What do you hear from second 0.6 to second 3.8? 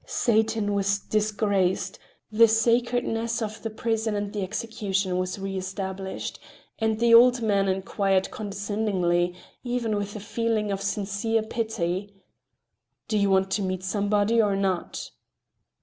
was disgraced, the sacredness of the